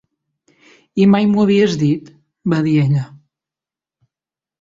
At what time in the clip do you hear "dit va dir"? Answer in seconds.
1.81-2.73